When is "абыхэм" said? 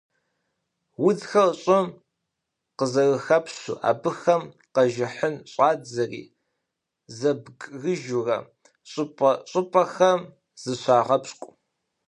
3.89-4.43